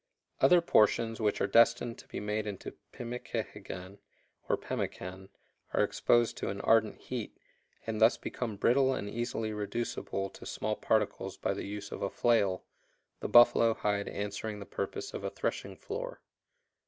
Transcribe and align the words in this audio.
]"Other 0.41 0.61
portions 0.61 1.21
which 1.21 1.41
are 1.41 1.45
destined 1.45 1.99
to 1.99 2.07
be 2.07 2.19
made 2.19 2.47
into 2.47 2.73
pimikehigan, 2.91 3.99
or 4.49 4.57
pemmican, 4.57 5.29
are 5.73 5.83
exposed 5.83 6.35
to 6.37 6.49
an 6.49 6.59
ardent 6.61 6.97
heat, 7.01 7.37
and 7.85 8.01
thus 8.01 8.17
become 8.17 8.55
brittle 8.55 8.95
and 8.95 9.07
easily 9.07 9.53
reducible 9.53 10.31
to 10.31 10.43
small 10.43 10.75
particles 10.75 11.37
by 11.37 11.53
the 11.53 11.67
use 11.67 11.91
of 11.91 12.01
a 12.01 12.09
flail, 12.09 12.63
the 13.19 13.29
buffalo 13.29 13.75
hide 13.75 14.07
answering 14.07 14.57
the 14.59 14.65
purpose 14.65 15.13
of 15.13 15.23
a 15.23 15.29
threshing 15.29 15.77
floor. 15.77 16.19